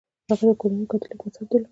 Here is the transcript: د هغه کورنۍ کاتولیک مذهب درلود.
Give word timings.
د 0.27 0.31
هغه 0.39 0.53
کورنۍ 0.61 0.85
کاتولیک 0.91 1.21
مذهب 1.25 1.47
درلود. 1.49 1.69